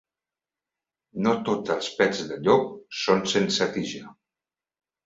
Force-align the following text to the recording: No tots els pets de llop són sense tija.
No 1.27 1.35
tots 1.51 1.75
els 1.75 1.91
pets 2.01 2.25
de 2.33 2.41
llop 2.49 2.67
són 3.05 3.23
sense 3.37 3.71
tija. 3.79 4.15